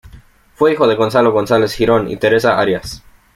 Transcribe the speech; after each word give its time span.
Fue 0.55 0.71
hijo 0.73 0.87
de 0.87 0.95
Gonzalo 0.95 1.31
González 1.31 1.75
Girón 1.75 2.09
y 2.09 2.17
Teresa 2.17 2.57
Arias. 2.57 3.03